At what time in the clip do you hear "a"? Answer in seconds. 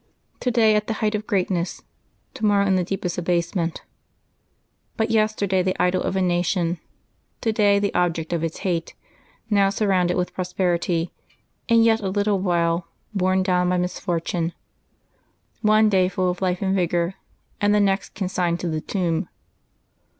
6.15-6.23, 11.99-12.09